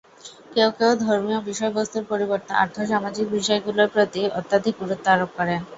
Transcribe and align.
কেউ 0.53 0.69
কেউ 0.77 0.91
ধর্মীয় 1.01 1.39
বিষয়বস্তুর 1.49 2.03
পরিবর্তে 2.11 2.51
আর্থ-সামাজিক 2.61 3.25
বিষয়গুলির 3.35 3.93
প্রতি 3.93 4.21
অত্যধিক 4.39 4.73
গুরুত্ব 4.81 5.05
আরোপ 5.13 5.31
করেন। 5.37 5.61